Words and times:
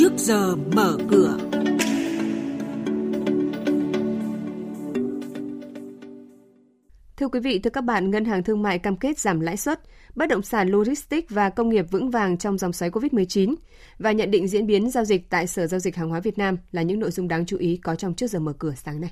trước 0.00 0.12
giờ 0.16 0.56
mở 0.56 0.96
cửa. 1.10 1.36
Thưa 7.16 7.28
quý 7.28 7.40
vị, 7.40 7.58
thưa 7.58 7.70
các 7.70 7.84
bạn, 7.84 8.10
Ngân 8.10 8.24
hàng 8.24 8.42
Thương 8.42 8.62
mại 8.62 8.78
cam 8.78 8.96
kết 8.96 9.18
giảm 9.18 9.40
lãi 9.40 9.56
suất, 9.56 9.80
bất 10.14 10.28
động 10.28 10.42
sản 10.42 10.68
logistics 10.68 11.30
và 11.30 11.50
công 11.50 11.68
nghiệp 11.68 11.84
vững 11.90 12.10
vàng 12.10 12.38
trong 12.38 12.58
dòng 12.58 12.72
xoáy 12.72 12.90
COVID-19 12.90 13.54
và 13.98 14.12
nhận 14.12 14.30
định 14.30 14.48
diễn 14.48 14.66
biến 14.66 14.90
giao 14.90 15.04
dịch 15.04 15.30
tại 15.30 15.46
Sở 15.46 15.66
Giao 15.66 15.80
dịch 15.80 15.96
Hàng 15.96 16.08
hóa 16.08 16.20
Việt 16.20 16.38
Nam 16.38 16.56
là 16.70 16.82
những 16.82 17.00
nội 17.00 17.10
dung 17.10 17.28
đáng 17.28 17.46
chú 17.46 17.56
ý 17.56 17.76
có 17.76 17.94
trong 17.94 18.14
trước 18.14 18.26
giờ 18.26 18.38
mở 18.38 18.52
cửa 18.58 18.72
sáng 18.76 19.00
nay. 19.00 19.10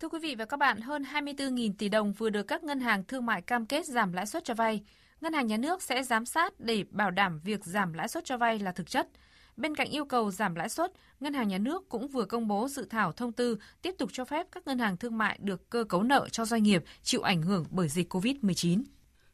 Thưa 0.00 0.08
quý 0.08 0.18
vị 0.22 0.34
và 0.38 0.44
các 0.44 0.56
bạn, 0.56 0.80
hơn 0.80 1.02
24.000 1.02 1.72
tỷ 1.78 1.88
đồng 1.88 2.12
vừa 2.12 2.30
được 2.30 2.42
các 2.42 2.64
ngân 2.64 2.80
hàng 2.80 3.04
thương 3.04 3.26
mại 3.26 3.42
cam 3.42 3.66
kết 3.66 3.86
giảm 3.86 4.12
lãi 4.12 4.26
suất 4.26 4.44
cho 4.44 4.54
vay. 4.54 4.82
Ngân 5.20 5.32
hàng 5.32 5.46
nhà 5.46 5.56
nước 5.56 5.82
sẽ 5.82 6.02
giám 6.02 6.26
sát 6.26 6.60
để 6.60 6.84
bảo 6.90 7.10
đảm 7.10 7.40
việc 7.44 7.64
giảm 7.64 7.92
lãi 7.92 8.08
suất 8.08 8.24
cho 8.24 8.36
vay 8.36 8.58
là 8.58 8.72
thực 8.72 8.90
chất. 8.90 9.08
Bên 9.56 9.74
cạnh 9.74 9.90
yêu 9.90 10.04
cầu 10.04 10.30
giảm 10.30 10.54
lãi 10.54 10.68
suất, 10.68 10.92
Ngân 11.20 11.34
hàng 11.34 11.48
Nhà 11.48 11.58
nước 11.58 11.88
cũng 11.88 12.08
vừa 12.08 12.24
công 12.24 12.48
bố 12.48 12.68
dự 12.68 12.86
thảo 12.90 13.12
thông 13.12 13.32
tư 13.32 13.58
tiếp 13.82 13.94
tục 13.98 14.10
cho 14.12 14.24
phép 14.24 14.46
các 14.52 14.66
ngân 14.66 14.78
hàng 14.78 14.96
thương 14.96 15.18
mại 15.18 15.38
được 15.42 15.70
cơ 15.70 15.84
cấu 15.84 16.02
nợ 16.02 16.28
cho 16.32 16.44
doanh 16.44 16.62
nghiệp 16.62 16.84
chịu 17.02 17.20
ảnh 17.22 17.42
hưởng 17.42 17.64
bởi 17.70 17.88
dịch 17.88 18.14
COVID-19. 18.14 18.82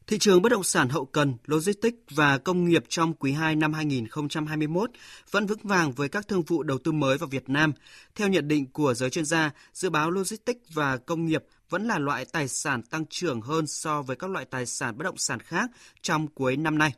Thị 0.06 0.18
trường 0.18 0.42
bất 0.42 0.48
động 0.48 0.62
sản 0.62 0.88
hậu 0.88 1.04
cần, 1.04 1.34
logistics 1.46 1.98
và 2.10 2.38
công 2.38 2.64
nghiệp 2.64 2.84
trong 2.88 3.14
quý 3.14 3.32
2 3.32 3.56
năm 3.56 3.72
2021 3.72 4.90
vẫn 5.30 5.46
vững 5.46 5.58
vàng 5.62 5.92
với 5.92 6.08
các 6.08 6.28
thương 6.28 6.42
vụ 6.42 6.62
đầu 6.62 6.78
tư 6.78 6.92
mới 6.92 7.18
vào 7.18 7.28
Việt 7.28 7.48
Nam. 7.48 7.72
Theo 8.14 8.28
nhận 8.28 8.48
định 8.48 8.66
của 8.72 8.94
giới 8.94 9.10
chuyên 9.10 9.24
gia, 9.24 9.50
dự 9.72 9.90
báo 9.90 10.10
logistics 10.10 10.74
và 10.74 10.96
công 10.96 11.26
nghiệp 11.26 11.44
vẫn 11.70 11.86
là 11.86 11.98
loại 11.98 12.24
tài 12.24 12.48
sản 12.48 12.82
tăng 12.82 13.06
trưởng 13.06 13.40
hơn 13.40 13.66
so 13.66 14.02
với 14.02 14.16
các 14.16 14.30
loại 14.30 14.44
tài 14.44 14.66
sản 14.66 14.98
bất 14.98 15.04
động 15.04 15.18
sản 15.18 15.40
khác 15.40 15.70
trong 16.02 16.28
cuối 16.28 16.56
năm 16.56 16.78
nay. 16.78 16.92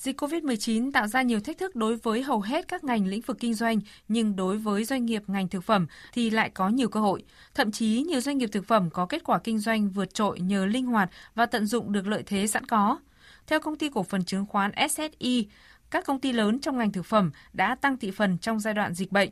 Dịch 0.00 0.20
COVID-19 0.20 0.92
tạo 0.92 1.06
ra 1.06 1.22
nhiều 1.22 1.40
thách 1.40 1.58
thức 1.58 1.76
đối 1.76 1.96
với 1.96 2.22
hầu 2.22 2.40
hết 2.40 2.68
các 2.68 2.84
ngành 2.84 3.06
lĩnh 3.06 3.20
vực 3.20 3.36
kinh 3.40 3.54
doanh, 3.54 3.80
nhưng 4.08 4.36
đối 4.36 4.58
với 4.58 4.84
doanh 4.84 5.04
nghiệp 5.04 5.22
ngành 5.26 5.48
thực 5.48 5.64
phẩm 5.64 5.86
thì 6.12 6.30
lại 6.30 6.50
có 6.50 6.68
nhiều 6.68 6.88
cơ 6.88 7.00
hội. 7.00 7.22
Thậm 7.54 7.72
chí 7.72 8.02
nhiều 8.02 8.20
doanh 8.20 8.38
nghiệp 8.38 8.48
thực 8.52 8.66
phẩm 8.66 8.90
có 8.90 9.06
kết 9.06 9.24
quả 9.24 9.38
kinh 9.38 9.58
doanh 9.58 9.90
vượt 9.90 10.14
trội 10.14 10.40
nhờ 10.40 10.66
linh 10.66 10.86
hoạt 10.86 11.10
và 11.34 11.46
tận 11.46 11.66
dụng 11.66 11.92
được 11.92 12.06
lợi 12.06 12.22
thế 12.26 12.46
sẵn 12.46 12.66
có. 12.66 12.98
Theo 13.46 13.60
công 13.60 13.76
ty 13.76 13.88
cổ 13.88 14.02
phần 14.02 14.24
chứng 14.24 14.46
khoán 14.46 14.70
SSI, 14.90 15.48
các 15.90 16.04
công 16.06 16.20
ty 16.20 16.32
lớn 16.32 16.60
trong 16.60 16.78
ngành 16.78 16.92
thực 16.92 17.06
phẩm 17.06 17.30
đã 17.52 17.74
tăng 17.74 17.96
thị 17.96 18.10
phần 18.10 18.38
trong 18.38 18.60
giai 18.60 18.74
đoạn 18.74 18.94
dịch 18.94 19.12
bệnh. 19.12 19.30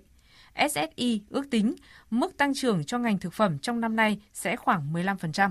SSI 0.71 1.23
ước 1.29 1.51
tính 1.51 1.75
mức 2.11 2.37
tăng 2.37 2.55
trưởng 2.55 2.85
cho 2.85 2.99
ngành 2.99 3.19
thực 3.19 3.33
phẩm 3.33 3.59
trong 3.59 3.81
năm 3.81 3.97
nay 3.97 4.21
sẽ 4.33 4.57
khoảng 4.57 4.93
15%. 4.93 5.51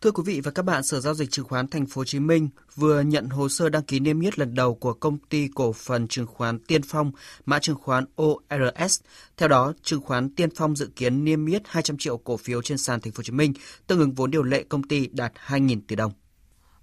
Thưa 0.00 0.10
quý 0.10 0.22
vị 0.26 0.40
và 0.40 0.50
các 0.50 0.62
bạn, 0.62 0.82
Sở 0.82 1.00
giao 1.00 1.14
dịch 1.14 1.30
chứng 1.30 1.44
khoán 1.44 1.68
Thành 1.68 1.86
phố 1.86 2.00
Hồ 2.00 2.04
Chí 2.04 2.20
Minh 2.20 2.48
vừa 2.74 3.00
nhận 3.00 3.28
hồ 3.28 3.48
sơ 3.48 3.68
đăng 3.68 3.82
ký 3.82 4.00
niêm 4.00 4.20
yết 4.20 4.38
lần 4.38 4.54
đầu 4.54 4.74
của 4.74 4.92
công 4.92 5.18
ty 5.18 5.48
cổ 5.54 5.72
phần 5.72 6.08
chứng 6.08 6.26
khoán 6.26 6.58
Tiên 6.58 6.82
Phong, 6.82 7.12
mã 7.46 7.58
chứng 7.58 7.76
khoán 7.76 8.04
ORS. 8.22 9.00
Theo 9.36 9.48
đó, 9.48 9.72
chứng 9.82 10.00
khoán 10.00 10.34
Tiên 10.34 10.48
Phong 10.56 10.76
dự 10.76 10.90
kiến 10.96 11.24
niêm 11.24 11.46
yết 11.46 11.62
200 11.66 11.98
triệu 11.98 12.16
cổ 12.16 12.36
phiếu 12.36 12.62
trên 12.62 12.78
sàn 12.78 13.00
Thành 13.00 13.12
phố 13.12 13.18
Hồ 13.18 13.22
Chí 13.22 13.32
Minh, 13.32 13.52
tương 13.86 13.98
ứng 13.98 14.12
vốn 14.12 14.30
điều 14.30 14.42
lệ 14.42 14.64
công 14.68 14.82
ty 14.82 15.06
đạt 15.12 15.32
2.000 15.46 15.80
tỷ 15.88 15.96
đồng. 15.96 16.12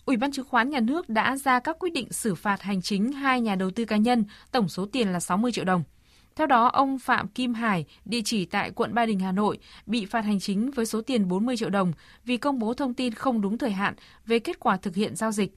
Ủy 0.05 0.17
ban 0.17 0.31
chứng 0.31 0.45
khoán 0.49 0.69
nhà 0.69 0.79
nước 0.79 1.09
đã 1.09 1.38
ra 1.38 1.59
các 1.59 1.79
quyết 1.79 1.93
định 1.93 2.11
xử 2.11 2.35
phạt 2.35 2.61
hành 2.61 2.81
chính 2.81 3.11
hai 3.11 3.41
nhà 3.41 3.55
đầu 3.55 3.71
tư 3.71 3.85
cá 3.85 3.97
nhân, 3.97 4.25
tổng 4.51 4.69
số 4.69 4.85
tiền 4.85 5.07
là 5.13 5.19
60 5.19 5.51
triệu 5.51 5.65
đồng. 5.65 5.83
Theo 6.35 6.47
đó, 6.47 6.67
ông 6.67 6.99
Phạm 6.99 7.27
Kim 7.27 7.53
Hải, 7.53 7.85
địa 8.05 8.21
chỉ 8.25 8.45
tại 8.45 8.71
quận 8.71 8.94
Ba 8.94 9.05
Đình, 9.05 9.19
Hà 9.19 9.31
Nội, 9.31 9.57
bị 9.85 10.05
phạt 10.05 10.21
hành 10.21 10.39
chính 10.39 10.71
với 10.71 10.85
số 10.85 11.01
tiền 11.01 11.27
40 11.27 11.57
triệu 11.57 11.69
đồng 11.69 11.94
vì 12.25 12.38
công 12.38 12.59
bố 12.59 12.73
thông 12.73 12.94
tin 12.94 13.13
không 13.13 13.41
đúng 13.41 13.57
thời 13.57 13.71
hạn 13.71 13.94
về 14.25 14.39
kết 14.39 14.59
quả 14.59 14.77
thực 14.77 14.95
hiện 14.95 15.16
giao 15.16 15.31
dịch. 15.31 15.53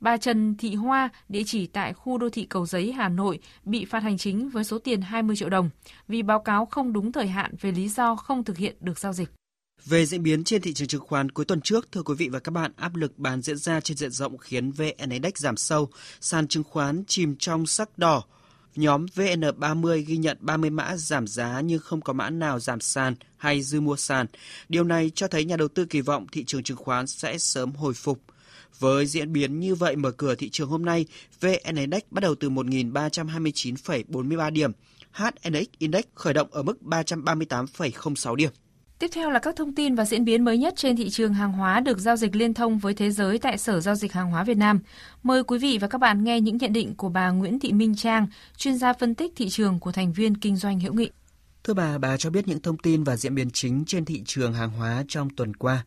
Bà 0.00 0.16
Trần 0.16 0.56
Thị 0.56 0.74
Hoa, 0.74 1.08
địa 1.28 1.42
chỉ 1.46 1.66
tại 1.66 1.92
khu 1.92 2.18
đô 2.18 2.28
thị 2.30 2.44
Cầu 2.44 2.66
Giấy, 2.66 2.92
Hà 2.92 3.08
Nội, 3.08 3.38
bị 3.64 3.84
phạt 3.84 4.02
hành 4.02 4.18
chính 4.18 4.48
với 4.48 4.64
số 4.64 4.78
tiền 4.78 5.00
20 5.00 5.36
triệu 5.36 5.48
đồng 5.48 5.70
vì 6.08 6.22
báo 6.22 6.40
cáo 6.40 6.66
không 6.66 6.92
đúng 6.92 7.12
thời 7.12 7.26
hạn 7.26 7.54
về 7.60 7.72
lý 7.72 7.88
do 7.88 8.16
không 8.16 8.44
thực 8.44 8.56
hiện 8.56 8.76
được 8.80 8.98
giao 8.98 9.12
dịch. 9.12 9.28
Về 9.84 10.06
diễn 10.06 10.22
biến 10.22 10.44
trên 10.44 10.62
thị 10.62 10.72
trường 10.72 10.88
chứng 10.88 11.00
khoán 11.00 11.30
cuối 11.30 11.44
tuần 11.44 11.60
trước, 11.60 11.92
thưa 11.92 12.02
quý 12.02 12.14
vị 12.18 12.28
và 12.28 12.38
các 12.38 12.50
bạn, 12.50 12.72
áp 12.76 12.96
lực 12.96 13.18
bán 13.18 13.42
diễn 13.42 13.56
ra 13.56 13.80
trên 13.80 13.96
diện 13.96 14.10
rộng 14.10 14.38
khiến 14.38 14.70
VN 14.70 15.10
Index 15.10 15.32
giảm 15.34 15.56
sâu, 15.56 15.88
sàn 16.20 16.48
chứng 16.48 16.64
khoán 16.64 17.04
chìm 17.06 17.36
trong 17.38 17.66
sắc 17.66 17.98
đỏ, 17.98 18.22
Nhóm 18.76 19.06
VN30 19.06 20.04
ghi 20.06 20.16
nhận 20.16 20.36
30 20.40 20.70
mã 20.70 20.96
giảm 20.96 21.26
giá 21.26 21.60
nhưng 21.60 21.78
không 21.78 22.00
có 22.00 22.12
mã 22.12 22.30
nào 22.30 22.60
giảm 22.60 22.80
sàn 22.80 23.14
hay 23.36 23.62
dư 23.62 23.80
mua 23.80 23.96
sàn. 23.96 24.26
Điều 24.68 24.84
này 24.84 25.10
cho 25.14 25.28
thấy 25.28 25.44
nhà 25.44 25.56
đầu 25.56 25.68
tư 25.68 25.84
kỳ 25.84 26.00
vọng 26.00 26.26
thị 26.32 26.44
trường 26.44 26.62
chứng 26.62 26.76
khoán 26.76 27.06
sẽ 27.06 27.38
sớm 27.38 27.72
hồi 27.72 27.94
phục. 27.94 28.20
Với 28.78 29.06
diễn 29.06 29.32
biến 29.32 29.60
như 29.60 29.74
vậy 29.74 29.96
mở 29.96 30.10
cửa 30.10 30.34
thị 30.34 30.50
trường 30.50 30.68
hôm 30.68 30.84
nay, 30.84 31.06
VN 31.40 31.76
Index 31.76 32.02
bắt 32.10 32.20
đầu 32.20 32.34
từ 32.34 32.50
1.329,43 32.50 34.50
điểm, 34.50 34.72
HNX 35.12 35.66
Index 35.78 36.04
khởi 36.14 36.34
động 36.34 36.48
ở 36.50 36.62
mức 36.62 36.78
338,06 36.80 38.34
điểm. 38.34 38.50
Tiếp 39.00 39.08
theo 39.12 39.30
là 39.30 39.38
các 39.38 39.56
thông 39.56 39.74
tin 39.74 39.94
và 39.94 40.04
diễn 40.04 40.24
biến 40.24 40.44
mới 40.44 40.58
nhất 40.58 40.74
trên 40.76 40.96
thị 40.96 41.10
trường 41.10 41.34
hàng 41.34 41.52
hóa 41.52 41.80
được 41.80 41.98
giao 41.98 42.16
dịch 42.16 42.36
liên 42.36 42.54
thông 42.54 42.78
với 42.78 42.94
thế 42.94 43.10
giới 43.10 43.38
tại 43.38 43.58
Sở 43.58 43.80
Giao 43.80 43.94
dịch 43.94 44.12
Hàng 44.12 44.30
hóa 44.30 44.44
Việt 44.44 44.56
Nam. 44.56 44.80
Mời 45.22 45.44
quý 45.44 45.58
vị 45.58 45.78
và 45.80 45.88
các 45.88 45.98
bạn 45.98 46.24
nghe 46.24 46.40
những 46.40 46.56
nhận 46.56 46.72
định 46.72 46.94
của 46.96 47.08
bà 47.08 47.30
Nguyễn 47.30 47.58
Thị 47.58 47.72
Minh 47.72 47.94
Trang, 47.96 48.26
chuyên 48.56 48.78
gia 48.78 48.92
phân 48.92 49.14
tích 49.14 49.32
thị 49.36 49.48
trường 49.48 49.78
của 49.80 49.92
thành 49.92 50.12
viên 50.12 50.36
kinh 50.36 50.56
doanh 50.56 50.80
hữu 50.80 50.94
nghị. 50.94 51.10
Thưa 51.64 51.74
bà, 51.74 51.98
bà 51.98 52.16
cho 52.16 52.30
biết 52.30 52.48
những 52.48 52.60
thông 52.60 52.78
tin 52.78 53.04
và 53.04 53.16
diễn 53.16 53.34
biến 53.34 53.50
chính 53.52 53.84
trên 53.86 54.04
thị 54.04 54.22
trường 54.26 54.52
hàng 54.54 54.70
hóa 54.70 55.04
trong 55.08 55.30
tuần 55.36 55.56
qua. 55.56 55.84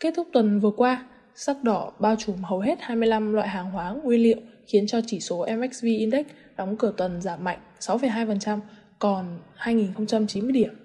Kết 0.00 0.14
thúc 0.16 0.28
tuần 0.32 0.60
vừa 0.60 0.72
qua, 0.76 1.04
sắc 1.34 1.64
đỏ 1.64 1.92
bao 1.98 2.16
trùm 2.18 2.42
hầu 2.42 2.60
hết 2.60 2.78
25 2.80 3.32
loại 3.32 3.48
hàng 3.48 3.70
hóa 3.70 3.94
nguyên 4.04 4.22
liệu 4.22 4.38
khiến 4.66 4.86
cho 4.86 5.00
chỉ 5.06 5.20
số 5.20 5.46
MXV 5.56 5.84
Index 5.84 6.26
đóng 6.56 6.76
cửa 6.76 6.92
tuần 6.96 7.22
giảm 7.22 7.44
mạnh 7.44 7.58
6,2%, 7.80 8.58
còn 8.98 9.38
2.090 9.58 10.52
điểm 10.52 10.79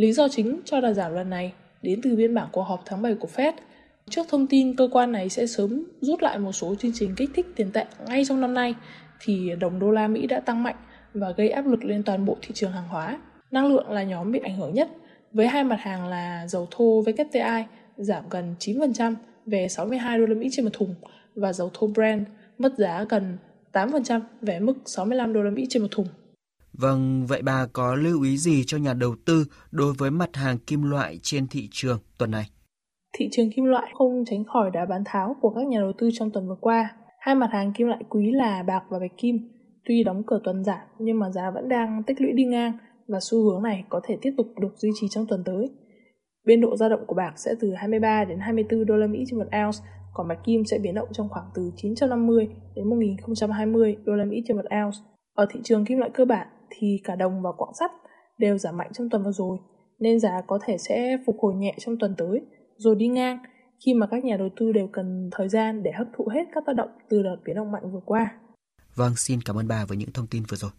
Lý 0.00 0.12
do 0.12 0.28
chính 0.28 0.60
cho 0.64 0.80
đà 0.80 0.92
giảm 0.92 1.14
lần 1.14 1.30
này 1.30 1.52
đến 1.82 2.00
từ 2.02 2.16
biên 2.16 2.34
bản 2.34 2.48
cuộc 2.52 2.62
họp 2.62 2.82
tháng 2.86 3.02
7 3.02 3.14
của 3.14 3.28
Fed. 3.36 3.52
Trước 4.10 4.26
thông 4.28 4.46
tin 4.46 4.76
cơ 4.76 4.88
quan 4.92 5.12
này 5.12 5.28
sẽ 5.28 5.46
sớm 5.46 5.84
rút 6.00 6.22
lại 6.22 6.38
một 6.38 6.52
số 6.52 6.74
chương 6.74 6.92
trình 6.94 7.14
kích 7.16 7.30
thích 7.34 7.46
tiền 7.56 7.70
tệ 7.72 7.84
ngay 8.06 8.24
trong 8.24 8.40
năm 8.40 8.54
nay, 8.54 8.74
thì 9.20 9.50
đồng 9.60 9.78
đô 9.78 9.90
la 9.90 10.08
Mỹ 10.08 10.26
đã 10.26 10.40
tăng 10.40 10.62
mạnh 10.62 10.74
và 11.14 11.30
gây 11.30 11.50
áp 11.50 11.66
lực 11.66 11.84
lên 11.84 12.02
toàn 12.02 12.26
bộ 12.26 12.36
thị 12.42 12.48
trường 12.54 12.72
hàng 12.72 12.88
hóa. 12.88 13.20
Năng 13.50 13.66
lượng 13.66 13.90
là 13.90 14.02
nhóm 14.02 14.32
bị 14.32 14.38
ảnh 14.42 14.56
hưởng 14.56 14.74
nhất, 14.74 14.88
với 15.32 15.46
hai 15.46 15.64
mặt 15.64 15.80
hàng 15.80 16.08
là 16.08 16.46
dầu 16.48 16.68
thô 16.70 17.02
WTI 17.02 17.64
giảm 17.96 18.24
gần 18.30 18.54
9% 18.58 19.14
về 19.46 19.68
62 19.68 20.18
đô 20.18 20.26
la 20.26 20.34
Mỹ 20.34 20.48
trên 20.52 20.64
một 20.64 20.72
thùng 20.72 20.94
và 21.34 21.52
dầu 21.52 21.70
thô 21.74 21.86
Brent 21.86 22.26
mất 22.58 22.72
giá 22.78 23.04
gần 23.08 23.36
8% 23.72 24.20
về 24.40 24.60
mức 24.60 24.74
65 24.86 25.32
đô 25.32 25.42
la 25.42 25.50
Mỹ 25.50 25.66
trên 25.68 25.82
một 25.82 25.88
thùng. 25.90 26.06
Vâng, 26.72 27.26
vậy 27.26 27.42
bà 27.42 27.66
có 27.72 27.94
lưu 27.94 28.22
ý 28.22 28.36
gì 28.36 28.64
cho 28.66 28.78
nhà 28.78 28.94
đầu 28.94 29.14
tư 29.26 29.44
đối 29.70 29.92
với 29.98 30.10
mặt 30.10 30.36
hàng 30.36 30.58
kim 30.58 30.82
loại 30.82 31.18
trên 31.22 31.46
thị 31.46 31.68
trường 31.70 31.98
tuần 32.18 32.30
này? 32.30 32.46
Thị 33.18 33.28
trường 33.32 33.50
kim 33.56 33.64
loại 33.64 33.92
không 33.94 34.24
tránh 34.26 34.44
khỏi 34.44 34.70
đá 34.70 34.86
bán 34.86 35.02
tháo 35.06 35.36
của 35.40 35.50
các 35.50 35.66
nhà 35.66 35.78
đầu 35.80 35.92
tư 35.98 36.10
trong 36.12 36.30
tuần 36.30 36.48
vừa 36.48 36.56
qua. 36.60 36.90
Hai 37.18 37.34
mặt 37.34 37.48
hàng 37.52 37.72
kim 37.72 37.86
loại 37.86 38.00
quý 38.08 38.30
là 38.32 38.62
bạc 38.62 38.82
và 38.90 38.98
bạch 38.98 39.18
kim. 39.18 39.36
Tuy 39.84 40.04
đóng 40.04 40.22
cửa 40.26 40.40
tuần 40.44 40.64
giảm 40.64 40.80
nhưng 40.98 41.18
mà 41.18 41.30
giá 41.30 41.50
vẫn 41.50 41.68
đang 41.68 42.02
tích 42.06 42.20
lũy 42.20 42.32
đi 42.32 42.44
ngang 42.44 42.72
và 43.08 43.18
xu 43.20 43.42
hướng 43.42 43.62
này 43.62 43.84
có 43.88 44.00
thể 44.04 44.18
tiếp 44.22 44.30
tục 44.36 44.46
được 44.60 44.72
duy 44.76 44.90
trì 45.00 45.06
trong 45.10 45.26
tuần 45.26 45.42
tới. 45.44 45.70
Biên 46.44 46.60
độ 46.60 46.76
dao 46.76 46.88
động 46.88 47.04
của 47.06 47.14
bạc 47.14 47.32
sẽ 47.36 47.54
từ 47.60 47.72
23 47.74 48.24
đến 48.24 48.38
24 48.38 48.86
đô 48.86 48.96
la 48.96 49.06
Mỹ 49.06 49.24
trên 49.26 49.38
một 49.38 49.44
ounce, 49.44 49.78
còn 50.14 50.28
bạch 50.28 50.44
kim 50.44 50.64
sẽ 50.64 50.78
biến 50.78 50.94
động 50.94 51.08
trong 51.12 51.28
khoảng 51.28 51.46
từ 51.54 51.70
950 51.76 52.48
đến 52.74 52.90
1020 52.90 53.96
đô 54.04 54.12
la 54.12 54.24
Mỹ 54.24 54.42
trên 54.48 54.56
một 54.56 54.62
ounce. 54.84 54.98
Ở 55.34 55.46
thị 55.50 55.60
trường 55.64 55.84
kim 55.84 55.98
loại 55.98 56.10
cơ 56.14 56.24
bản, 56.24 56.46
thì 56.70 57.00
cả 57.04 57.16
đồng 57.16 57.42
và 57.42 57.52
quặng 57.52 57.74
sắt 57.80 57.90
đều 58.38 58.58
giảm 58.58 58.76
mạnh 58.76 58.90
trong 58.92 59.10
tuần 59.10 59.24
vừa 59.24 59.32
rồi, 59.32 59.58
nên 59.98 60.20
giá 60.20 60.42
có 60.46 60.58
thể 60.64 60.78
sẽ 60.78 61.18
phục 61.26 61.36
hồi 61.40 61.54
nhẹ 61.54 61.74
trong 61.78 61.96
tuần 61.98 62.14
tới, 62.18 62.40
rồi 62.76 62.94
đi 62.94 63.08
ngang 63.08 63.38
khi 63.86 63.94
mà 63.94 64.06
các 64.06 64.24
nhà 64.24 64.36
đầu 64.36 64.48
tư 64.56 64.72
đều 64.72 64.88
cần 64.92 65.30
thời 65.32 65.48
gian 65.48 65.82
để 65.82 65.92
hấp 65.92 66.06
thụ 66.16 66.28
hết 66.28 66.42
các 66.54 66.62
tác 66.66 66.76
động 66.76 66.90
từ 67.08 67.22
đợt 67.22 67.36
biến 67.44 67.56
động 67.56 67.72
mạnh 67.72 67.92
vừa 67.92 68.00
qua. 68.04 68.38
Vâng, 68.94 69.16
xin 69.16 69.40
cảm 69.44 69.56
ơn 69.56 69.68
bà 69.68 69.84
với 69.84 69.96
những 69.96 70.12
thông 70.12 70.26
tin 70.26 70.42
vừa 70.48 70.56
rồi. 70.56 70.70